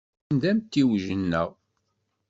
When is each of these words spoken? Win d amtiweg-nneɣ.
Win 0.31 0.37
d 0.41 0.43
amtiweg-nneɣ. 0.51 1.49